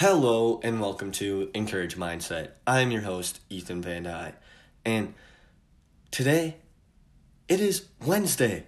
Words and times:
Hello 0.00 0.60
and 0.62 0.80
welcome 0.80 1.12
to 1.12 1.50
Encourage 1.52 1.94
Mindset. 1.94 2.52
I'm 2.66 2.90
your 2.90 3.02
host, 3.02 3.40
Ethan 3.50 3.82
Van 3.82 4.04
De 4.04 4.10
Hey, 4.10 4.32
and 4.82 5.12
today 6.10 6.56
it 7.48 7.60
is 7.60 7.84
Wednesday, 8.02 8.64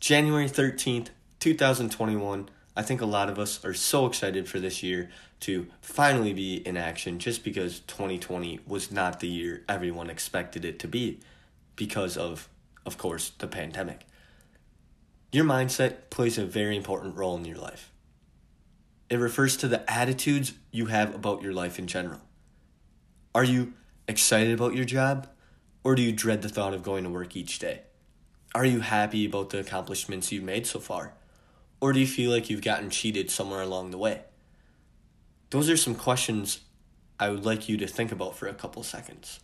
January 0.00 0.46
13th, 0.48 1.08
2021. 1.40 2.48
I 2.76 2.82
think 2.82 3.00
a 3.00 3.06
lot 3.06 3.28
of 3.28 3.40
us 3.40 3.64
are 3.64 3.74
so 3.74 4.06
excited 4.06 4.48
for 4.48 4.60
this 4.60 4.80
year 4.80 5.10
to 5.40 5.66
finally 5.80 6.32
be 6.32 6.64
in 6.64 6.76
action 6.76 7.18
just 7.18 7.42
because 7.42 7.80
2020 7.80 8.60
was 8.64 8.92
not 8.92 9.18
the 9.18 9.26
year 9.26 9.64
everyone 9.68 10.08
expected 10.08 10.64
it 10.64 10.78
to 10.78 10.86
be 10.86 11.18
because 11.74 12.16
of, 12.16 12.48
of 12.86 12.96
course, 12.96 13.32
the 13.38 13.48
pandemic. 13.48 14.06
Your 15.32 15.44
mindset 15.44 16.08
plays 16.08 16.38
a 16.38 16.44
very 16.44 16.76
important 16.76 17.16
role 17.16 17.36
in 17.36 17.44
your 17.44 17.58
life. 17.58 17.90
It 19.10 19.16
refers 19.16 19.56
to 19.58 19.68
the 19.68 19.90
attitudes 19.90 20.52
you 20.70 20.86
have 20.86 21.14
about 21.14 21.42
your 21.42 21.52
life 21.52 21.78
in 21.78 21.86
general. 21.86 22.20
Are 23.34 23.44
you 23.44 23.72
excited 24.06 24.52
about 24.52 24.74
your 24.74 24.84
job 24.84 25.28
or 25.82 25.94
do 25.94 26.02
you 26.02 26.12
dread 26.12 26.42
the 26.42 26.48
thought 26.48 26.74
of 26.74 26.82
going 26.82 27.04
to 27.04 27.10
work 27.10 27.36
each 27.36 27.58
day? 27.58 27.82
Are 28.54 28.64
you 28.64 28.80
happy 28.80 29.24
about 29.24 29.50
the 29.50 29.58
accomplishments 29.58 30.30
you've 30.30 30.44
made 30.44 30.66
so 30.66 30.78
far? 30.78 31.14
Or 31.80 31.92
do 31.92 32.00
you 32.00 32.06
feel 32.06 32.30
like 32.30 32.50
you've 32.50 32.62
gotten 32.62 32.90
cheated 32.90 33.30
somewhere 33.30 33.62
along 33.62 33.90
the 33.90 33.98
way? 33.98 34.24
Those 35.50 35.70
are 35.70 35.76
some 35.76 35.94
questions 35.94 36.60
I 37.18 37.30
would 37.30 37.44
like 37.44 37.68
you 37.68 37.76
to 37.78 37.86
think 37.86 38.12
about 38.12 38.36
for 38.36 38.46
a 38.46 38.54
couple 38.54 38.82
seconds. 38.82 39.40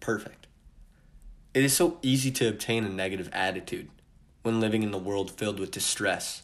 Perfect. 0.00 0.48
It 1.54 1.64
is 1.64 1.72
so 1.72 1.98
easy 2.02 2.30
to 2.32 2.48
obtain 2.48 2.84
a 2.84 2.88
negative 2.88 3.28
attitude 3.32 3.90
when 4.42 4.60
living 4.60 4.82
in 4.82 4.90
the 4.90 4.98
world 4.98 5.30
filled 5.30 5.58
with 5.58 5.70
distress, 5.70 6.42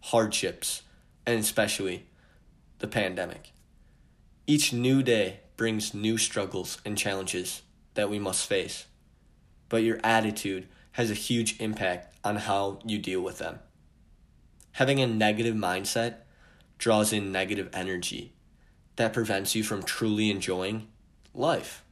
hardships, 0.00 0.82
and 1.26 1.38
especially 1.38 2.06
the 2.78 2.88
pandemic. 2.88 3.52
Each 4.46 4.72
new 4.72 5.02
day 5.02 5.40
brings 5.56 5.94
new 5.94 6.18
struggles 6.18 6.78
and 6.84 6.98
challenges 6.98 7.62
that 7.94 8.10
we 8.10 8.18
must 8.18 8.48
face, 8.48 8.86
but 9.68 9.82
your 9.82 10.00
attitude 10.02 10.68
has 10.92 11.10
a 11.10 11.14
huge 11.14 11.60
impact 11.60 12.14
on 12.24 12.36
how 12.36 12.78
you 12.84 12.98
deal 12.98 13.20
with 13.20 13.38
them. 13.38 13.58
Having 14.72 15.00
a 15.00 15.06
negative 15.06 15.54
mindset 15.54 16.16
draws 16.78 17.12
in 17.12 17.32
negative 17.32 17.68
energy 17.72 18.32
that 18.96 19.12
prevents 19.12 19.54
you 19.54 19.62
from 19.62 19.82
truly 19.82 20.30
enjoying 20.30 20.88
life. 21.34 21.84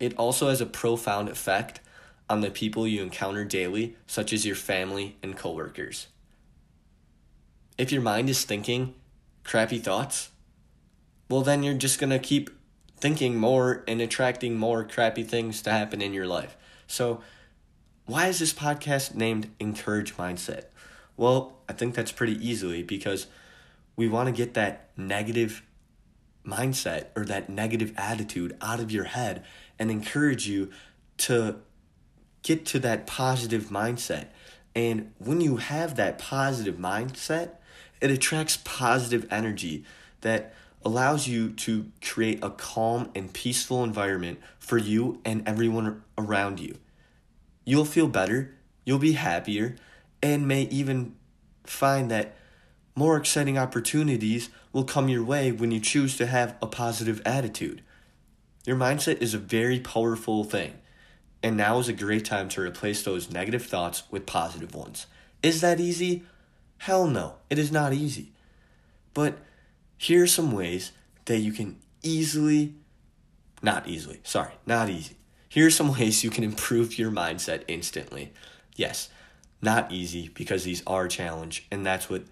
It 0.00 0.16
also 0.16 0.48
has 0.48 0.60
a 0.60 0.66
profound 0.66 1.28
effect 1.28 1.80
on 2.28 2.40
the 2.40 2.50
people 2.50 2.86
you 2.86 3.02
encounter 3.02 3.44
daily, 3.44 3.96
such 4.06 4.32
as 4.32 4.44
your 4.44 4.56
family 4.56 5.16
and 5.22 5.36
coworkers. 5.36 6.08
If 7.78 7.92
your 7.92 8.02
mind 8.02 8.28
is 8.28 8.44
thinking 8.44 8.94
crappy 9.44 9.78
thoughts, 9.78 10.30
well, 11.28 11.42
then 11.42 11.62
you're 11.62 11.74
just 11.74 11.98
going 11.98 12.10
to 12.10 12.18
keep 12.18 12.50
thinking 12.96 13.36
more 13.36 13.84
and 13.86 14.00
attracting 14.00 14.56
more 14.56 14.84
crappy 14.84 15.22
things 15.22 15.62
to 15.62 15.70
happen 15.70 16.00
in 16.00 16.12
your 16.12 16.26
life. 16.26 16.56
So, 16.86 17.20
why 18.06 18.28
is 18.28 18.38
this 18.38 18.52
podcast 18.52 19.14
named 19.14 19.50
Encourage 19.58 20.16
Mindset? 20.16 20.66
Well, 21.16 21.56
I 21.68 21.72
think 21.72 21.94
that's 21.94 22.12
pretty 22.12 22.34
easily 22.46 22.82
because 22.84 23.26
we 23.96 24.08
want 24.08 24.28
to 24.28 24.32
get 24.32 24.54
that 24.54 24.90
negative 24.96 25.62
mindset 26.46 27.06
or 27.16 27.24
that 27.24 27.48
negative 27.48 27.92
attitude 27.96 28.56
out 28.60 28.78
of 28.78 28.92
your 28.92 29.04
head 29.04 29.44
and 29.78 29.90
encourage 29.90 30.46
you 30.46 30.70
to 31.18 31.56
get 32.46 32.64
to 32.64 32.78
that 32.78 33.08
positive 33.08 33.64
mindset. 33.64 34.26
And 34.76 35.12
when 35.18 35.40
you 35.40 35.56
have 35.56 35.96
that 35.96 36.16
positive 36.16 36.76
mindset, 36.76 37.56
it 38.00 38.10
attracts 38.10 38.58
positive 38.62 39.26
energy 39.32 39.84
that 40.20 40.54
allows 40.84 41.26
you 41.26 41.50
to 41.50 41.90
create 42.00 42.38
a 42.44 42.50
calm 42.50 43.10
and 43.16 43.32
peaceful 43.32 43.82
environment 43.82 44.38
for 44.60 44.78
you 44.78 45.20
and 45.24 45.42
everyone 45.48 46.04
around 46.16 46.60
you. 46.60 46.76
You'll 47.64 47.84
feel 47.84 48.06
better, 48.06 48.54
you'll 48.84 49.00
be 49.00 49.12
happier, 49.12 49.74
and 50.22 50.46
may 50.46 50.62
even 50.62 51.16
find 51.64 52.08
that 52.12 52.36
more 52.94 53.16
exciting 53.16 53.58
opportunities 53.58 54.50
will 54.72 54.84
come 54.84 55.08
your 55.08 55.24
way 55.24 55.50
when 55.50 55.72
you 55.72 55.80
choose 55.80 56.16
to 56.18 56.26
have 56.26 56.54
a 56.62 56.68
positive 56.68 57.20
attitude. 57.26 57.82
Your 58.64 58.76
mindset 58.76 59.20
is 59.20 59.34
a 59.34 59.38
very 59.38 59.80
powerful 59.80 60.44
thing. 60.44 60.74
And 61.46 61.56
now 61.56 61.78
is 61.78 61.88
a 61.88 61.92
great 61.92 62.24
time 62.24 62.48
to 62.48 62.60
replace 62.60 63.04
those 63.04 63.30
negative 63.30 63.64
thoughts 63.64 64.02
with 64.10 64.26
positive 64.26 64.74
ones. 64.74 65.06
Is 65.44 65.60
that 65.60 65.78
easy? 65.78 66.24
Hell 66.78 67.06
no, 67.06 67.34
it 67.48 67.56
is 67.56 67.70
not 67.70 67.92
easy. 67.92 68.32
But 69.14 69.38
here 69.96 70.24
are 70.24 70.26
some 70.26 70.50
ways 70.50 70.90
that 71.26 71.38
you 71.38 71.52
can 71.52 71.76
easily, 72.02 72.74
not 73.62 73.86
easily, 73.86 74.18
sorry, 74.24 74.54
not 74.66 74.90
easy. 74.90 75.18
Here 75.48 75.68
are 75.68 75.70
some 75.70 75.96
ways 75.96 76.24
you 76.24 76.30
can 76.30 76.42
improve 76.42 76.98
your 76.98 77.12
mindset 77.12 77.62
instantly. 77.68 78.32
Yes, 78.74 79.08
not 79.62 79.92
easy 79.92 80.32
because 80.34 80.64
these 80.64 80.82
are 80.84 81.04
a 81.04 81.08
challenge, 81.08 81.64
and 81.70 81.86
that's 81.86 82.10
what 82.10 82.24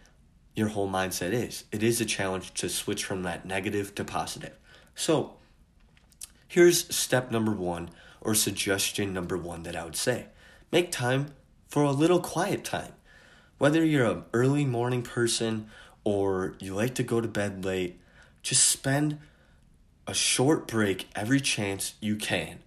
your 0.56 0.70
whole 0.70 0.90
mindset 0.90 1.32
is. 1.32 1.62
It 1.70 1.84
is 1.84 2.00
a 2.00 2.04
challenge 2.04 2.52
to 2.54 2.68
switch 2.68 3.04
from 3.04 3.22
that 3.22 3.46
negative 3.46 3.94
to 3.94 4.02
positive. 4.02 4.58
So, 4.96 5.34
here's 6.48 6.92
step 6.92 7.30
number 7.30 7.52
one 7.52 7.90
or 8.24 8.34
suggestion 8.34 9.12
number 9.12 9.36
one 9.36 9.62
that 9.62 9.76
I 9.76 9.84
would 9.84 9.96
say 9.96 10.26
make 10.72 10.90
time 10.90 11.26
for 11.68 11.82
a 11.82 11.92
little 11.92 12.20
quiet 12.20 12.64
time. 12.64 12.92
Whether 13.58 13.84
you're 13.84 14.06
an 14.06 14.24
early 14.32 14.64
morning 14.64 15.02
person 15.02 15.68
or 16.02 16.56
you 16.58 16.74
like 16.74 16.94
to 16.96 17.02
go 17.02 17.20
to 17.20 17.28
bed 17.28 17.64
late, 17.64 18.00
just 18.42 18.68
spend 18.68 19.18
a 20.06 20.14
short 20.14 20.66
break 20.66 21.08
every 21.14 21.40
chance 21.40 21.94
you 22.00 22.16
can. 22.16 22.58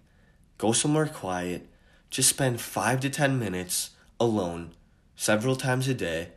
Go 0.56 0.72
somewhere 0.72 1.06
quiet. 1.06 1.68
Just 2.10 2.28
spend 2.28 2.60
five 2.60 3.00
to 3.00 3.10
10 3.10 3.38
minutes 3.38 3.90
alone 4.18 4.72
several 5.14 5.56
times 5.56 5.88
a 5.88 5.94
day, 5.94 6.30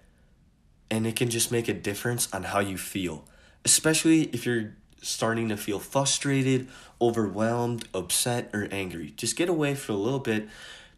and 0.89 1.07
it 1.07 1.15
can 1.15 1.29
just 1.29 1.51
make 1.51 1.67
a 1.67 1.73
difference 1.73 2.27
on 2.33 2.43
how 2.43 2.59
you 2.59 2.77
feel, 2.77 3.25
especially 3.63 4.23
if 4.33 4.45
you're 4.45 4.73
starting 5.01 5.49
to 5.49 5.57
feel 5.57 5.79
frustrated, 5.79 6.67
overwhelmed, 7.01 7.87
upset, 7.93 8.49
or 8.53 8.67
angry. 8.71 9.13
Just 9.17 9.35
get 9.35 9.49
away 9.49 9.75
for 9.75 9.91
a 9.91 9.95
little 9.95 10.19
bit, 10.19 10.47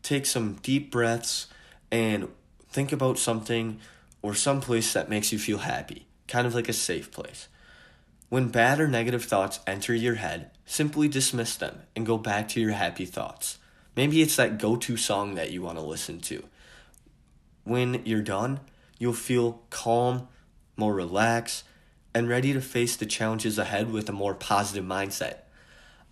take 0.02 0.26
some 0.26 0.56
deep 0.62 0.92
breaths, 0.92 1.48
and 1.92 2.28
think 2.70 2.92
about 2.92 3.18
something 3.18 3.80
or 4.22 4.34
some 4.34 4.62
place 4.62 4.94
that 4.94 5.10
makes 5.10 5.32
you 5.32 5.40
feel 5.40 5.60
happy, 5.60 6.06
kind 6.28 6.46
of 6.46 6.54
like 6.54 6.70
a 6.70 6.74
safe 6.74 7.12
place. 7.12 7.48
When 8.30 8.50
bad 8.50 8.80
or 8.80 8.88
negative 8.88 9.26
thoughts 9.26 9.60
enter 9.68 9.94
your 9.94 10.16
head, 10.16 10.50
simply 10.66 11.08
dismiss 11.08 11.56
them 11.56 11.84
and 11.96 12.06
go 12.06 12.18
back 12.18 12.48
to 12.50 12.62
your 12.62 12.72
happy 12.72 13.06
thoughts. 13.06 13.60
Maybe 13.96 14.22
it's 14.22 14.38
that 14.38 14.58
go 14.58 14.76
to 14.76 14.98
song 14.98 15.36
that 15.36 15.52
you 15.52 15.62
want 15.62 15.78
to 15.78 15.84
listen 15.84 16.20
to. 16.22 16.44
When 17.64 18.02
you're 18.06 18.24
done, 18.24 18.60
you'll 18.98 19.14
feel 19.14 19.62
calm, 19.70 20.28
more 20.76 20.96
relaxed, 20.96 21.64
and 22.14 22.30
ready 22.30 22.54
to 22.54 22.62
face 22.62 22.96
the 22.96 23.06
challenges 23.06 23.58
ahead 23.58 23.92
with 23.92 24.08
a 24.10 24.14
more 24.14 24.36
positive 24.36 24.86
mindset. 24.86 25.40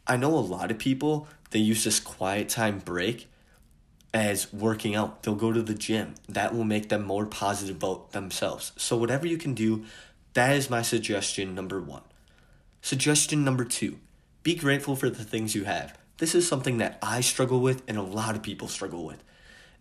I 0.07 0.18
know 0.18 0.33
a 0.33 0.39
lot 0.39 0.71
of 0.71 0.80
people, 0.80 1.27
they 1.51 1.59
use 1.59 1.83
this 1.83 2.00
quiet 2.00 2.50
time 2.50 2.80
break 2.80 3.27
as 4.13 4.51
working 4.51 4.95
out. 4.95 5.24
They'll 5.24 5.36
go 5.36 5.53
to 5.53 5.62
the 5.62 5.74
gym. 5.74 6.15
That 6.27 6.53
will 6.53 6.63
make 6.63 6.89
them 6.89 7.03
more 7.03 7.25
positive 7.25 7.77
about 7.77 8.12
themselves. 8.12 8.71
So, 8.77 8.98
whatever 8.98 9.27
you 9.27 9.38
can 9.38 9.53
do, 9.53 9.86
that 10.33 10.56
is 10.56 10.69
my 10.69 10.81
suggestion 10.81 11.53
number 11.56 11.80
one. 11.80 12.04
Suggestion 12.81 13.44
number 13.44 13.63
two 13.63 14.00
be 14.44 14.56
grateful 14.56 14.95
for 14.95 15.09
the 15.09 15.24
things 15.24 15.54
you 15.54 15.65
have. 15.65 15.97
This 16.18 16.33
is 16.33 16.47
something 16.47 16.77
that 16.80 16.97
I 17.01 17.21
struggle 17.21 17.59
with 17.62 17.83
and 17.88 17.97
a 17.97 18.01
lot 18.01 18.36
of 18.36 18.42
people 18.42 18.68
struggle 18.68 19.06
with. 19.06 19.24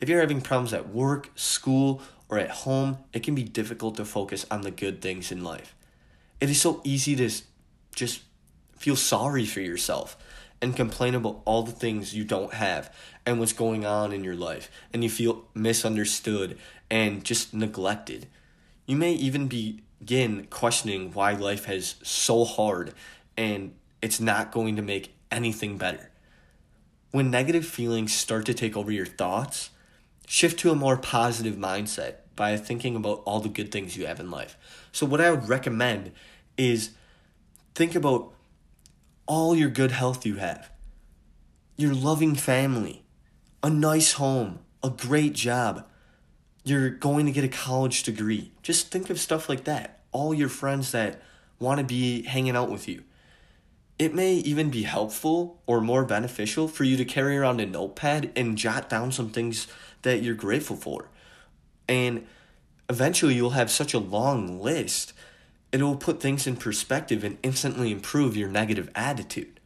If 0.00 0.08
you're 0.08 0.20
having 0.20 0.43
problems 0.43 0.75
at 0.75 0.90
work, 0.90 1.31
school, 1.34 2.02
or 2.28 2.38
at 2.38 2.50
home, 2.50 2.99
it 3.12 3.23
can 3.23 3.34
be 3.34 3.43
difficult 3.43 3.96
to 3.96 4.05
focus 4.05 4.44
on 4.50 4.62
the 4.62 4.70
good 4.70 5.00
things 5.00 5.32
in 5.32 5.43
life. 5.43 5.75
It 6.40 6.48
is 6.48 6.60
so 6.60 6.81
easy 6.84 7.16
to 7.16 7.31
just 7.94 8.22
feel 8.78 8.96
sorry 8.96 9.44
for 9.44 9.60
yourself 9.60 10.16
and 10.62 10.75
complain 10.76 11.14
about 11.14 11.42
all 11.44 11.62
the 11.62 11.72
things 11.72 12.14
you 12.14 12.25
don't 12.25 12.54
have 12.54 12.94
and 13.26 13.38
what's 13.38 13.52
going 13.52 13.84
on 13.84 14.12
in 14.12 14.25
your 14.25 14.34
life, 14.34 14.70
and 14.92 15.02
you 15.02 15.10
feel 15.10 15.44
misunderstood 15.54 16.58
and 16.90 17.25
just 17.25 17.54
neglected. 17.54 18.26
You 18.87 18.96
may 18.96 19.12
even 19.12 19.48
begin 19.48 20.46
questioning 20.50 21.12
why 21.12 21.32
life 21.32 21.69
is 21.69 21.96
so 22.02 22.44
hard 22.44 22.94
and 23.37 23.75
it's 24.02 24.20
not 24.20 24.52
going 24.52 24.76
to 24.76 24.82
make 24.82 25.14
anything 25.31 25.78
better. 25.78 26.10
When 27.10 27.31
negative 27.31 27.66
feelings 27.66 28.14
start 28.14 28.46
to 28.46 28.54
take 28.54 28.76
over 28.76 28.90
your 28.90 29.06
thoughts, 29.06 29.70
shift 30.26 30.58
to 30.60 30.70
a 30.70 30.76
more 30.76 30.96
positive 30.96 31.56
mindset 31.56 32.16
by 32.37 32.56
thinking 32.56 32.96
about 32.96 33.22
all 33.25 33.40
the 33.40 33.48
good 33.48 33.72
things 33.72 33.96
you 33.96 34.06
have 34.06 34.20
in 34.20 34.31
life. 34.31 34.56
So, 34.92 35.06
what 35.06 35.20
I 35.20 35.31
would 35.31 35.48
recommend 35.48 36.12
is 36.56 36.91
think 37.75 37.94
about 37.94 38.32
all 39.26 39.55
your 39.55 39.70
good 39.70 39.93
health 39.93 40.26
you 40.26 40.37
have, 40.37 40.70
your 41.76 41.94
loving 41.94 42.35
family, 42.35 43.05
a 43.62 43.70
nice 43.70 44.12
home, 44.12 44.61
a 44.82 44.91
great 44.91 45.32
job, 45.35 45.87
you're 46.64 46.91
going 46.91 47.26
to 47.26 47.32
get 47.32 47.44
a 47.44 47.49
college 47.49 48.02
degree. 48.02 48.52
Just 48.62 48.88
think 48.88 49.11
of 49.11 49.19
stuff 49.19 49.49
like 49.49 49.64
that. 49.64 50.00
All 50.12 50.35
your 50.35 50.49
friends 50.49 50.93
that 50.93 51.23
want 51.58 51.79
to 51.79 51.85
be 51.85 52.23
hanging 52.23 52.56
out 52.56 52.70
with 52.70 52.88
you. 52.88 53.05
It 53.99 54.14
may 54.14 54.35
even 54.35 54.70
be 54.70 54.85
helpful 54.85 55.61
or 55.67 55.81
more 55.81 56.05
beneficial 56.05 56.69
for 56.69 56.85
you 56.85 56.97
to 56.97 57.05
carry 57.05 57.37
around 57.37 57.61
a 57.61 57.67
notepad 57.67 58.32
and 58.35 58.56
jot 58.56 58.88
down 58.88 59.12
some 59.12 59.29
things 59.29 59.67
that 60.02 60.23
you're 60.23 60.35
grateful 60.35 60.76
for. 60.76 61.11
And 61.87 62.26
eventually 62.88 63.35
you'll 63.35 63.50
have 63.50 63.70
such 63.70 63.93
a 63.93 63.99
long 63.99 64.58
list, 64.58 65.12
it 65.72 65.82
will 65.82 65.96
put 65.96 66.20
things 66.20 66.46
in 66.46 66.56
perspective 66.56 67.22
and 67.25 67.38
instantly 67.43 67.93
improve 67.93 68.37
your 68.37 68.49
negative 68.49 68.90
attitude. 68.94 69.61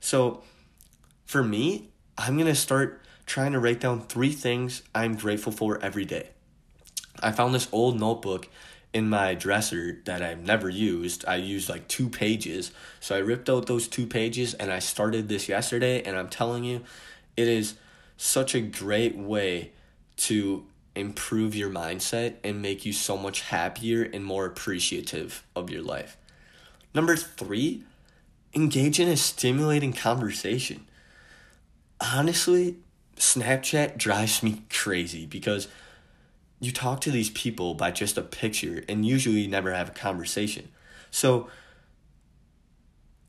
So, 0.00 0.42
for 1.26 1.42
me, 1.42 1.90
I'm 2.16 2.34
going 2.34 2.46
to 2.46 2.54
start 2.54 3.02
trying 3.26 3.52
to 3.52 3.60
write 3.60 3.80
down 3.80 4.00
three 4.00 4.32
things 4.32 4.82
I'm 4.94 5.14
grateful 5.14 5.52
for 5.52 5.80
every 5.82 6.04
day. 6.04 6.30
I 7.22 7.32
found 7.32 7.54
this 7.54 7.68
old 7.70 8.00
notebook 8.00 8.48
in 8.92 9.08
my 9.08 9.34
dresser 9.34 10.00
that 10.04 10.22
I've 10.22 10.40
never 10.40 10.68
used. 10.68 11.24
I 11.26 11.36
used 11.36 11.68
like 11.68 11.86
two 11.86 12.08
pages. 12.08 12.72
So 12.98 13.14
I 13.14 13.18
ripped 13.18 13.48
out 13.48 13.66
those 13.66 13.86
two 13.86 14.06
pages 14.06 14.54
and 14.54 14.72
I 14.72 14.80
started 14.80 15.28
this 15.28 15.48
yesterday. 15.48 16.02
And 16.02 16.16
I'm 16.16 16.28
telling 16.28 16.64
you, 16.64 16.82
it 17.36 17.46
is 17.46 17.74
such 18.16 18.54
a 18.54 18.60
great 18.60 19.16
way 19.16 19.70
to 20.16 20.66
improve 20.94 21.54
your 21.54 21.70
mindset 21.70 22.34
and 22.42 22.60
make 22.62 22.84
you 22.84 22.92
so 22.92 23.16
much 23.16 23.42
happier 23.42 24.02
and 24.02 24.24
more 24.24 24.46
appreciative 24.46 25.44
of 25.54 25.70
your 25.70 25.82
life. 25.82 26.16
Number 26.94 27.16
three, 27.16 27.84
engage 28.54 28.98
in 28.98 29.08
a 29.08 29.16
stimulating 29.16 29.92
conversation. 29.92 30.86
Honestly, 32.00 32.76
Snapchat 33.16 33.96
drives 33.96 34.42
me 34.42 34.62
crazy 34.70 35.26
because 35.26 35.68
you 36.58 36.72
talk 36.72 37.00
to 37.02 37.10
these 37.10 37.30
people 37.30 37.74
by 37.74 37.90
just 37.90 38.18
a 38.18 38.22
picture 38.22 38.82
and 38.88 39.06
usually 39.06 39.46
never 39.46 39.72
have 39.72 39.88
a 39.90 39.92
conversation. 39.92 40.68
So 41.10 41.48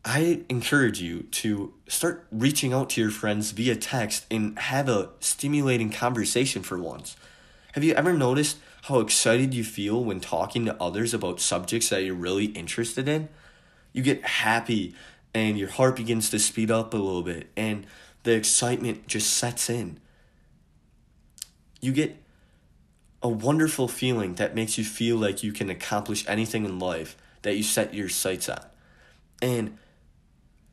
I 0.04 0.42
encourage 0.50 1.00
you 1.00 1.24
to 1.24 1.74
start 1.88 2.26
reaching 2.32 2.74
out 2.74 2.90
to 2.92 3.02
your 3.02 3.12
friends 3.12 3.52
via 3.52 3.76
text 3.76 4.26
and 4.32 4.58
have 4.58 4.90
a 4.90 5.10
stimulating 5.20 5.92
conversation 5.92 6.64
for 6.64 6.78
once. 6.78 7.16
Have 7.74 7.84
you 7.84 7.94
ever 7.94 8.12
noticed 8.12 8.58
how 8.84 9.00
excited 9.00 9.54
you 9.54 9.64
feel 9.64 10.04
when 10.04 10.20
talking 10.20 10.66
to 10.66 10.82
others 10.82 11.14
about 11.14 11.40
subjects 11.40 11.90
that 11.90 12.04
you're 12.04 12.14
really 12.14 12.46
interested 12.46 13.08
in? 13.08 13.30
You 13.94 14.02
get 14.02 14.24
happy 14.24 14.94
and 15.34 15.58
your 15.58 15.70
heart 15.70 15.96
begins 15.96 16.30
to 16.32 16.40
speed 16.40 16.70
up 16.70 16.94
a 16.94 16.98
little 16.98 17.24
bit 17.24 17.50
and 17.56 17.86
the 18.24 18.34
excitement 18.34 19.08
just 19.08 19.32
sets 19.32 19.70
in. 19.70 20.00
You 21.80 21.94
get 21.94 22.22
a 23.24 23.30
wonderful 23.30 23.88
feeling 23.88 24.36
that 24.36 24.54
makes 24.54 24.78
you 24.78 24.84
feel 24.84 25.16
like 25.16 25.42
you 25.42 25.54
can 25.54 25.70
accomplish 25.70 26.28
anything 26.28 26.66
in 26.66 26.78
life 26.78 27.16
that 27.44 27.56
you 27.56 27.64
set 27.64 27.94
your 27.94 28.10
sights 28.10 28.50
on. 28.50 28.66
And 29.42 29.78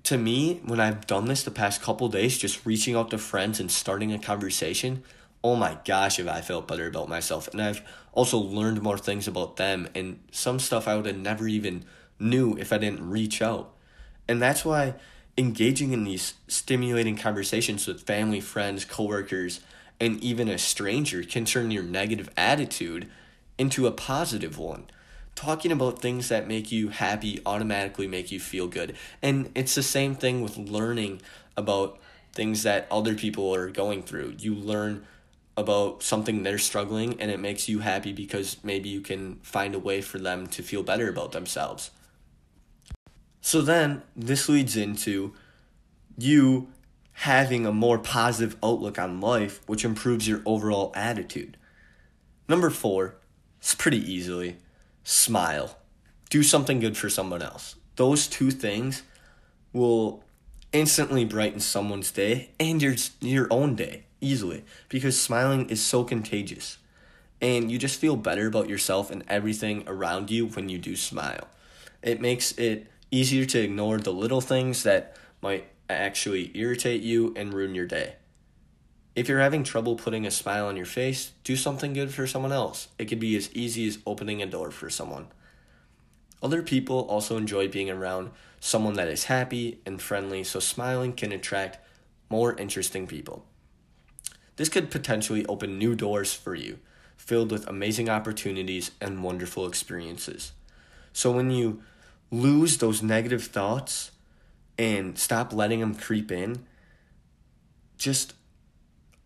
to 0.04 0.18
me, 0.18 0.60
when 0.64 0.80
I've 0.80 1.06
done 1.06 1.26
this 1.26 1.42
the 1.42 1.50
past 1.50 1.80
couple 1.80 2.08
days, 2.08 2.38
just 2.38 2.66
reaching 2.66 2.96
out 2.96 3.10
to 3.10 3.18
friends 3.18 3.60
and 3.60 3.70
starting 3.70 4.12
a 4.12 4.18
conversation, 4.18 5.04
oh 5.42 5.56
my 5.56 5.78
gosh, 5.84 6.16
have 6.16 6.28
I 6.28 6.40
felt 6.40 6.68
better 6.68 6.86
about 6.86 7.08
myself. 7.08 7.48
And 7.48 7.62
I've 7.62 7.82
also 8.12 8.38
learned 8.38 8.82
more 8.82 8.98
things 8.98 9.28
about 9.28 9.56
them 9.56 9.88
and 9.94 10.20
some 10.32 10.58
stuff 10.58 10.88
I 10.88 10.96
would 10.96 11.06
have 11.06 11.16
never 11.16 11.46
even 11.46 11.84
knew 12.18 12.56
if 12.56 12.72
I 12.72 12.78
didn't 12.78 13.08
reach 13.08 13.40
out. 13.40 13.72
And 14.26 14.42
that's 14.42 14.64
why 14.64 14.94
engaging 15.36 15.92
in 15.92 16.04
these 16.04 16.34
stimulating 16.48 17.16
conversations 17.16 17.86
with 17.86 18.02
family, 18.02 18.40
friends, 18.40 18.84
coworkers, 18.84 19.60
and 20.00 20.22
even 20.22 20.48
a 20.48 20.58
stranger 20.58 21.22
can 21.22 21.44
turn 21.44 21.70
your 21.70 21.82
negative 21.82 22.28
attitude 22.36 23.08
into 23.56 23.86
a 23.86 23.92
positive 23.92 24.58
one. 24.58 24.84
Talking 25.34 25.70
about 25.70 26.00
things 26.00 26.28
that 26.28 26.48
make 26.48 26.72
you 26.72 26.88
happy 26.88 27.40
automatically 27.46 28.08
make 28.08 28.32
you 28.32 28.40
feel 28.40 28.66
good. 28.66 28.96
And 29.22 29.52
it's 29.54 29.76
the 29.76 29.82
same 29.84 30.16
thing 30.16 30.42
with 30.42 30.56
learning 30.56 31.22
about 31.56 31.98
things 32.32 32.64
that 32.64 32.88
other 32.90 33.14
people 33.14 33.54
are 33.54 33.70
going 33.70 34.02
through. 34.02 34.34
You 34.38 34.54
learn 34.54 35.06
about 35.58 36.04
something 36.04 36.44
they're 36.44 36.56
struggling 36.56 37.20
and 37.20 37.32
it 37.32 37.40
makes 37.40 37.68
you 37.68 37.80
happy 37.80 38.12
because 38.12 38.58
maybe 38.62 38.88
you 38.88 39.00
can 39.00 39.34
find 39.42 39.74
a 39.74 39.78
way 39.78 40.00
for 40.00 40.18
them 40.18 40.46
to 40.46 40.62
feel 40.62 40.84
better 40.84 41.08
about 41.08 41.32
themselves. 41.32 41.90
So 43.40 43.60
then 43.60 44.02
this 44.14 44.48
leads 44.48 44.76
into 44.76 45.34
you 46.16 46.68
having 47.12 47.66
a 47.66 47.72
more 47.72 47.98
positive 47.98 48.56
outlook 48.62 49.00
on 49.00 49.20
life, 49.20 49.60
which 49.66 49.84
improves 49.84 50.28
your 50.28 50.42
overall 50.46 50.92
attitude. 50.94 51.56
Number 52.48 52.70
four, 52.70 53.16
it's 53.58 53.74
pretty 53.74 53.98
easily 53.98 54.58
smile. 55.02 55.76
Do 56.30 56.44
something 56.44 56.78
good 56.78 56.96
for 56.96 57.10
someone 57.10 57.42
else. 57.42 57.74
Those 57.96 58.28
two 58.28 58.52
things 58.52 59.02
will 59.72 60.22
instantly 60.72 61.24
brighten 61.24 61.58
someone's 61.58 62.12
day 62.12 62.50
and 62.60 62.80
your 62.80 62.94
your 63.20 63.48
own 63.50 63.74
day 63.74 64.04
easily 64.20 64.64
because 64.88 65.20
smiling 65.20 65.68
is 65.70 65.82
so 65.82 66.04
contagious. 66.04 66.78
And 67.40 67.70
you 67.70 67.78
just 67.78 68.00
feel 68.00 68.16
better 68.16 68.46
about 68.46 68.68
yourself 68.68 69.10
and 69.10 69.24
everything 69.28 69.84
around 69.86 70.30
you 70.30 70.46
when 70.46 70.68
you 70.68 70.78
do 70.78 70.96
smile. 70.96 71.48
It 72.02 72.20
makes 72.20 72.52
it 72.52 72.88
easier 73.10 73.44
to 73.46 73.60
ignore 73.60 73.98
the 73.98 74.12
little 74.12 74.40
things 74.40 74.82
that 74.82 75.16
might 75.40 75.66
actually 75.88 76.50
irritate 76.54 77.02
you 77.02 77.32
and 77.36 77.52
ruin 77.52 77.74
your 77.74 77.86
day. 77.86 78.16
If 79.14 79.28
you're 79.28 79.40
having 79.40 79.64
trouble 79.64 79.96
putting 79.96 80.26
a 80.26 80.30
smile 80.30 80.66
on 80.66 80.76
your 80.76 80.86
face, 80.86 81.32
do 81.42 81.56
something 81.56 81.92
good 81.92 82.14
for 82.14 82.26
someone 82.26 82.52
else. 82.52 82.88
It 82.98 83.06
could 83.06 83.18
be 83.18 83.36
as 83.36 83.52
easy 83.52 83.86
as 83.88 83.98
opening 84.06 84.42
a 84.42 84.46
door 84.46 84.70
for 84.70 84.90
someone. 84.90 85.28
Other 86.40 86.62
people 86.62 87.00
also 87.00 87.36
enjoy 87.36 87.66
being 87.66 87.90
around 87.90 88.30
someone 88.60 88.94
that 88.94 89.08
is 89.08 89.24
happy 89.24 89.80
and 89.84 90.00
friendly, 90.00 90.44
so 90.44 90.60
smiling 90.60 91.12
can 91.12 91.32
attract 91.32 91.78
more 92.30 92.56
interesting 92.56 93.06
people. 93.06 93.44
This 94.58 94.68
could 94.68 94.90
potentially 94.90 95.46
open 95.46 95.78
new 95.78 95.94
doors 95.94 96.34
for 96.34 96.54
you, 96.54 96.78
filled 97.16 97.50
with 97.50 97.66
amazing 97.66 98.10
opportunities 98.10 98.90
and 99.00 99.24
wonderful 99.24 99.66
experiences. 99.66 100.52
So 101.14 101.32
when 101.32 101.50
you 101.50 101.82
lose 102.30 102.76
those 102.76 103.02
negative 103.02 103.44
thoughts, 103.44 104.10
and 104.78 105.18
stop 105.18 105.52
letting 105.52 105.80
them 105.80 105.94
creep 105.94 106.30
in, 106.30 106.64
just 107.98 108.34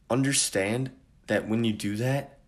understand 0.08 0.90
that 1.26 1.46
when 1.46 1.62
you 1.62 1.72
do 1.72 1.96
that, 1.96 2.38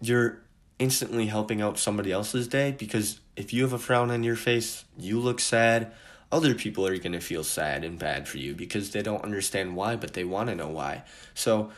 you're 0.00 0.40
instantly 0.78 1.26
helping 1.26 1.60
out 1.60 1.78
somebody 1.78 2.10
else's 2.10 2.48
day 2.48 2.72
because 2.72 3.20
if 3.36 3.52
you 3.52 3.62
have 3.62 3.74
a 3.74 3.78
frown 3.78 4.10
on 4.10 4.22
your 4.22 4.36
face, 4.36 4.84
you 4.98 5.20
look 5.20 5.38
sad, 5.38 5.92
other 6.32 6.54
people 6.54 6.86
are 6.86 6.96
going 6.96 7.12
to 7.12 7.20
feel 7.20 7.44
sad 7.44 7.84
and 7.84 7.98
bad 7.98 8.26
for 8.26 8.38
you 8.38 8.54
because 8.54 8.90
they 8.90 9.02
don't 9.02 9.22
understand 9.22 9.76
why, 9.76 9.94
but 9.96 10.14
they 10.14 10.24
want 10.24 10.48
to 10.48 10.54
know 10.54 10.68
why. 10.68 11.02
So 11.34 11.70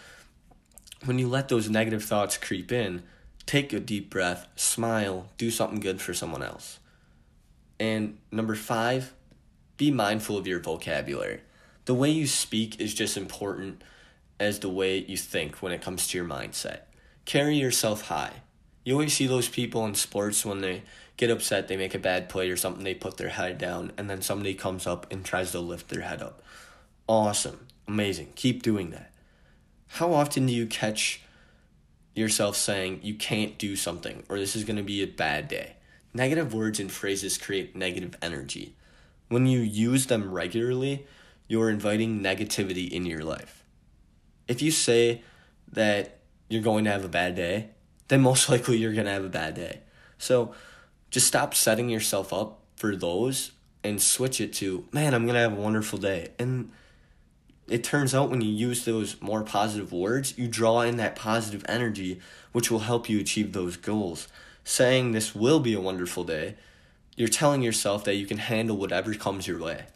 when 1.05 1.19
you 1.19 1.29
let 1.29 1.49
those 1.49 1.69
negative 1.69 2.05
thoughts 2.05 2.37
creep 2.37 2.71
in, 2.73 3.03
take 3.47 3.73
a 3.73 3.81
deep 3.81 4.11
breath, 4.11 4.47
smile, 4.57 5.29
do 5.37 5.51
something 5.51 5.81
good 5.81 6.01
for 6.01 6.15
someone 6.15 6.43
else. 6.43 6.79
And 7.81 8.19
number 8.31 8.55
five, 8.55 9.13
be 9.77 9.91
mindful 9.91 10.37
of 10.37 10.47
your 10.47 10.61
vocabulary. 10.61 11.41
The 11.85 11.95
way 11.95 12.11
you 12.11 12.27
speak 12.27 12.81
is 12.81 12.95
just 12.95 13.17
important 13.17 13.83
as 14.39 14.61
the 14.61 14.69
way 14.69 14.99
you 14.99 15.17
think 15.17 15.57
when 15.57 15.73
it 15.73 15.83
comes 15.83 16.07
to 16.09 16.19
your 16.19 16.27
mindset. 16.27 16.81
Carry 17.25 17.57
yourself 17.57 18.03
high. 18.03 18.43
You 18.85 18.95
always 18.95 19.13
see 19.13 19.27
those 19.27 19.49
people 19.49 19.85
in 19.87 19.95
sports 19.95 20.45
when 20.45 20.61
they 20.61 20.83
get 21.17 21.31
upset, 21.31 21.69
they 21.69 21.77
make 21.77 21.95
a 21.95 22.01
bad 22.01 22.29
play 22.29 22.51
or 22.51 22.57
something, 22.57 22.83
they 22.83 22.95
put 22.95 23.17
their 23.17 23.29
head 23.29 23.59
down, 23.59 23.93
and 23.97 24.11
then 24.11 24.23
somebody 24.23 24.55
comes 24.55 24.87
up 24.87 25.07
and 25.13 25.25
tries 25.25 25.53
to 25.53 25.61
lift 25.61 25.89
their 25.89 26.03
head 26.03 26.21
up. 26.21 26.43
Awesome. 27.07 27.67
Amazing. 27.87 28.33
Keep 28.35 28.63
doing 28.63 28.91
that. 28.91 29.12
How 29.97 30.15
often 30.15 30.47
do 30.47 30.55
you 30.55 30.67
catch 30.67 31.21
yourself 32.15 32.57
saying 32.57 33.01
you 33.03 33.15
can't 33.15 33.59
do 33.59 33.77
something 33.77 34.23
or 34.31 34.39
this 34.39 34.57
is 34.57 34.65
going 34.65 34.79
to 34.79 34.83
be 34.83 35.03
a 35.03 35.07
bad 35.07 35.49
day? 35.49 35.75
Negative 36.15 36.55
words 36.55 36.81
and 36.81 36.91
phrases 36.91 37.37
create 37.37 37.77
negative 37.77 38.17
energy. 38.23 38.75
When 39.29 39.45
you 39.45 39.61
use 39.61 40.07
them 40.07 40.33
regularly, 40.33 41.07
you're 41.47 41.69
inviting 41.69 42.23
negativity 42.23 42.91
in 42.91 43.05
your 43.05 43.23
life. 43.23 43.65
If 44.49 44.63
you 44.63 44.71
say 44.71 45.21
that 45.71 46.21
you're 46.49 46.63
going 46.63 46.85
to 46.85 46.91
have 46.91 47.05
a 47.05 47.09
bad 47.09 47.35
day, 47.35 47.69
then 48.09 48.23
most 48.23 48.49
likely 48.51 48.79
you're 48.79 48.95
going 48.95 49.05
to 49.05 49.13
have 49.13 49.27
a 49.27 49.29
bad 49.29 49.55
day. 49.55 49.81
So 50.17 50.55
just 51.11 51.27
stop 51.27 51.53
setting 51.53 51.91
yourself 51.91 52.33
up 52.33 52.61
for 52.77 52.97
those 52.97 53.53
and 53.85 54.01
switch 54.01 54.41
it 54.41 54.55
to, 54.55 54.89
man, 54.91 55.13
I'm 55.13 55.25
going 55.27 55.35
to 55.35 55.41
have 55.41 55.53
a 55.53 55.61
wonderful 55.61 55.99
day. 55.99 56.31
And 56.39 56.73
it 57.73 57.83
turns 57.83 58.15
out 58.15 58.29
when 58.29 58.43
you 58.43 58.51
use 58.51 58.85
those 58.85 59.19
more 59.23 59.43
positive 59.43 59.93
words, 59.93 60.37
you 60.37 60.47
draw 60.47 60.83
in 60.83 60.99
that 60.99 61.17
positive 61.17 61.65
energy, 61.67 62.21
which 62.53 62.71
will 62.71 62.81
help 62.81 63.09
you 63.09 63.19
achieve 63.19 63.55
those 63.55 63.79
goals. 63.79 64.29
Saying 64.63 65.13
this 65.13 65.35
will 65.35 65.59
be 65.59 65.73
a 65.73 65.81
wonderful 65.81 66.23
day, 66.23 66.57
you're 67.17 67.29
telling 67.29 67.63
yourself 67.63 68.05
that 68.05 68.17
you 68.17 68.27
can 68.27 68.37
handle 68.37 68.77
whatever 68.77 69.15
comes 69.15 69.47
your 69.47 69.59
way. 69.59 69.87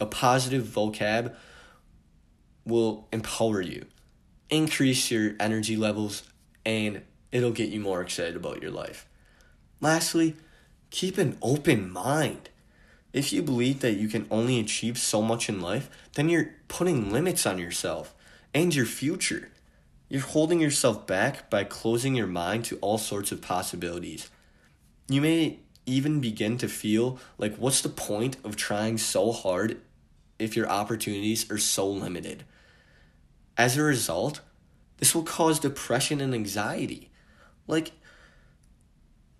A 0.00 0.06
positive 0.06 0.64
vocab 0.64 1.32
will 2.66 3.06
empower 3.12 3.60
you, 3.60 3.86
increase 4.50 5.08
your 5.12 5.34
energy 5.38 5.76
levels, 5.76 6.24
and 6.66 7.02
it'll 7.30 7.52
get 7.52 7.68
you 7.68 7.78
more 7.78 8.02
excited 8.02 8.34
about 8.34 8.60
your 8.60 8.72
life. 8.72 9.06
Lastly, 9.80 10.34
keep 10.90 11.18
an 11.18 11.38
open 11.40 11.88
mind. 11.88 12.48
If 13.12 13.32
you 13.32 13.42
believe 13.42 13.80
that 13.80 13.92
you 13.92 14.08
can 14.08 14.26
only 14.30 14.58
achieve 14.58 14.96
so 14.96 15.20
much 15.20 15.48
in 15.48 15.60
life, 15.60 15.90
then 16.14 16.28
you're 16.28 16.54
putting 16.68 17.12
limits 17.12 17.44
on 17.44 17.58
yourself 17.58 18.14
and 18.54 18.74
your 18.74 18.86
future. 18.86 19.50
You're 20.08 20.22
holding 20.22 20.60
yourself 20.60 21.06
back 21.06 21.50
by 21.50 21.64
closing 21.64 22.14
your 22.14 22.26
mind 22.26 22.64
to 22.66 22.78
all 22.78 22.98
sorts 22.98 23.32
of 23.32 23.42
possibilities. 23.42 24.30
You 25.08 25.20
may 25.20 25.58
even 25.84 26.20
begin 26.20 26.58
to 26.58 26.68
feel 26.68 27.18
like, 27.38 27.56
what's 27.56 27.80
the 27.80 27.88
point 27.88 28.36
of 28.44 28.56
trying 28.56 28.98
so 28.98 29.32
hard 29.32 29.80
if 30.38 30.56
your 30.56 30.68
opportunities 30.68 31.50
are 31.50 31.58
so 31.58 31.88
limited? 31.88 32.44
As 33.56 33.76
a 33.76 33.82
result, 33.82 34.40
this 34.98 35.14
will 35.14 35.24
cause 35.24 35.58
depression 35.58 36.20
and 36.20 36.34
anxiety. 36.34 37.10
Like, 37.66 37.92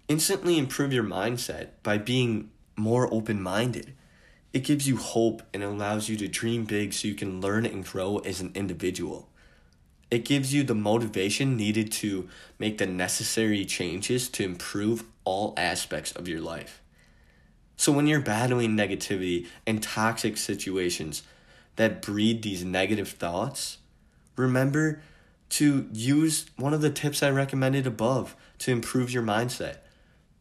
instantly 0.09 0.59
improve 0.59 0.93
your 0.93 1.05
mindset 1.05 1.69
by 1.83 1.99
being 1.99 2.51
more 2.77 3.13
open 3.13 3.41
minded. 3.41 3.95
It 4.53 4.65
gives 4.65 4.87
you 4.87 4.97
hope 4.97 5.43
and 5.55 5.63
allows 5.63 6.09
you 6.09 6.17
to 6.19 6.29
dream 6.29 6.65
big 6.65 6.93
so 6.93 7.09
you 7.09 7.15
can 7.15 7.41
learn 7.41 7.65
and 7.65 7.85
grow 7.85 8.19
as 8.19 8.41
an 8.41 8.53
individual. 8.55 9.29
It 10.11 10.27
gives 10.27 10.53
you 10.53 10.63
the 10.63 10.75
motivation 10.75 11.57
needed 11.57 11.91
to 11.93 12.29
make 12.59 12.77
the 12.77 12.87
necessary 12.87 13.65
changes 13.65 14.29
to 14.31 14.45
improve 14.45 15.05
all 15.25 15.55
aspects 15.57 16.13
of 16.13 16.29
your 16.29 16.41
life. 16.41 16.83
So, 17.77 17.93
when 17.93 18.07
you're 18.07 18.21
battling 18.21 18.77
negativity 18.77 19.47
and 19.67 19.83
toxic 19.83 20.37
situations 20.37 21.23
that 21.77 22.03
breed 22.03 22.43
these 22.43 22.63
negative 22.63 23.09
thoughts, 23.09 23.79
remember 24.37 25.03
to 25.51 25.89
use 25.93 26.47
one 26.57 26.75
of 26.75 26.81
the 26.81 26.91
tips 26.91 27.23
I 27.23 27.31
recommended 27.31 27.87
above 27.87 28.37
to 28.59 28.71
improve 28.71 29.11
your 29.11 29.23
mindset. 29.23 29.79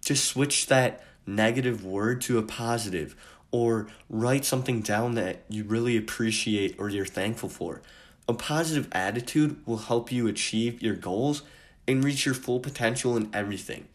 Just 0.04 0.26
switch 0.26 0.68
that 0.68 1.04
negative 1.26 1.86
word 1.86 2.22
to 2.22 2.38
a 2.38 2.44
positive 2.44 3.16
or 3.52 3.88
write 4.10 4.46
something 4.46 4.82
down 4.82 5.16
that 5.16 5.44
you 5.50 5.64
really 5.64 5.98
appreciate 5.98 6.76
or 6.80 6.90
you're 6.90 7.06
thankful 7.06 7.50
for. 7.50 7.82
A 8.28 8.34
positive 8.34 8.88
attitude 8.92 9.66
will 9.66 9.78
help 9.78 10.12
you 10.12 10.28
achieve 10.28 10.82
your 10.82 10.96
goals 10.96 11.44
and 11.88 12.04
reach 12.04 12.26
your 12.26 12.36
full 12.36 12.60
potential 12.60 13.18
in 13.18 13.30
everything. 13.34 13.88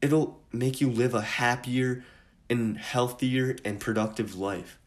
It'll 0.00 0.40
make 0.52 0.80
you 0.80 0.88
live 0.88 1.14
a 1.14 1.22
happier 1.22 2.04
and 2.48 2.78
healthier 2.78 3.56
and 3.64 3.80
productive 3.80 4.36
life. 4.36 4.78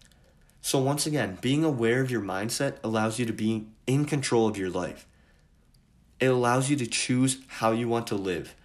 So, 0.62 0.80
once 0.80 1.06
again, 1.06 1.40
being 1.42 1.64
aware 1.64 2.02
of 2.02 2.12
your 2.12 2.22
mindset 2.22 2.76
allows 2.84 3.20
you 3.20 3.26
to 3.26 3.34
be 3.34 3.68
in 3.88 4.06
control 4.06 4.48
of 4.48 4.58
your 4.58 4.70
life. 4.70 5.08
It 6.20 6.28
allows 6.28 6.70
you 6.70 6.76
to 6.78 6.86
choose 6.86 7.40
how 7.48 7.72
you 7.72 7.90
want 7.90 8.08
to 8.08 8.16
live 8.16 8.56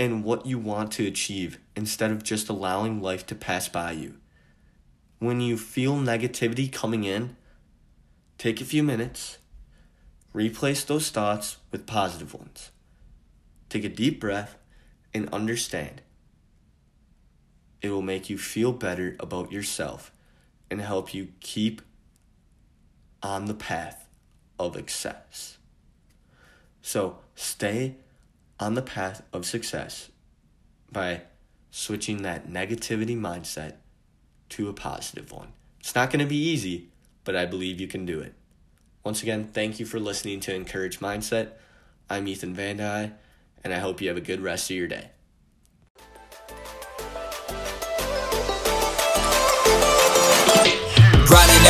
and 0.00 0.24
what 0.24 0.46
you 0.46 0.58
want 0.58 0.90
to 0.90 1.06
achieve 1.06 1.58
instead 1.76 2.10
of 2.10 2.22
just 2.22 2.48
allowing 2.48 3.02
life 3.02 3.26
to 3.26 3.34
pass 3.34 3.68
by 3.68 3.92
you. 3.92 4.14
When 5.18 5.42
you 5.42 5.58
feel 5.58 5.94
negativity 5.96 6.72
coming 6.72 7.04
in, 7.04 7.36
take 8.38 8.62
a 8.62 8.64
few 8.64 8.82
minutes, 8.82 9.36
replace 10.32 10.84
those 10.84 11.10
thoughts 11.10 11.58
with 11.70 11.84
positive 11.84 12.32
ones. 12.32 12.70
Take 13.68 13.84
a 13.84 13.90
deep 13.90 14.18
breath 14.18 14.56
and 15.12 15.28
understand. 15.34 16.00
It 17.82 17.90
will 17.90 18.00
make 18.00 18.30
you 18.30 18.38
feel 18.38 18.72
better 18.72 19.16
about 19.20 19.52
yourself 19.52 20.10
and 20.70 20.80
help 20.80 21.12
you 21.12 21.28
keep 21.40 21.82
on 23.22 23.44
the 23.44 23.54
path 23.54 24.08
of 24.58 24.76
success. 24.76 25.58
So 26.80 27.18
stay 27.34 27.96
on 28.60 28.74
the 28.74 28.82
path 28.82 29.22
of 29.32 29.46
success 29.46 30.10
by 30.92 31.22
switching 31.70 32.22
that 32.22 32.48
negativity 32.48 33.18
mindset 33.18 33.74
to 34.50 34.68
a 34.68 34.72
positive 34.72 35.32
one. 35.32 35.48
It's 35.80 35.94
not 35.94 36.10
going 36.10 36.20
to 36.20 36.26
be 36.26 36.36
easy, 36.36 36.88
but 37.24 37.34
I 37.34 37.46
believe 37.46 37.80
you 37.80 37.88
can 37.88 38.04
do 38.04 38.20
it. 38.20 38.34
Once 39.02 39.22
again, 39.22 39.44
thank 39.44 39.80
you 39.80 39.86
for 39.86 39.98
listening 39.98 40.40
to 40.40 40.54
Encourage 40.54 41.00
Mindset. 41.00 41.52
I'm 42.10 42.28
Ethan 42.28 42.52
Van 42.54 42.76
De 42.76 42.82
Hey, 42.82 43.12
and 43.64 43.72
I 43.72 43.78
hope 43.78 44.02
you 44.02 44.08
have 44.08 44.16
a 44.18 44.22
good 44.22 44.40
rest 44.40 44.70
of 44.70 44.76
your 44.76 44.88
day. 44.88 45.10